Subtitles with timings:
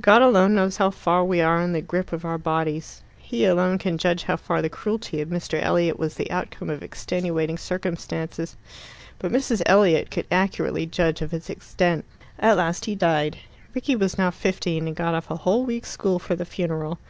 [0.00, 3.02] God alone knows how far we are in the grip of our bodies.
[3.18, 5.60] He alone can judge how far the cruelty of Mr.
[5.60, 8.56] Elliot was the outcome of extenuating circumstances.
[9.18, 9.62] But Mrs.
[9.66, 12.04] Elliot could accurately judge of its extent.
[12.38, 13.38] At last he died.
[13.74, 17.00] Rickie was now fifteen, and got off a whole week's school for the funeral.